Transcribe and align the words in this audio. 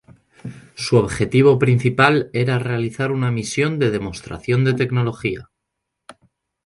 Su 0.73 0.97
objetivo 0.97 1.59
principal 1.59 2.31
era 2.33 2.57
realizar 2.57 3.11
una 3.11 3.29
misión 3.29 3.77
de 3.77 3.91
demostración 3.91 4.63
de 4.65 4.73
tecnología. 4.73 5.51